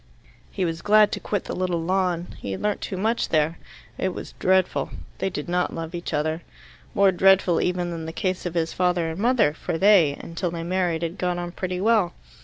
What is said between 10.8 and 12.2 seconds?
had got on pretty well.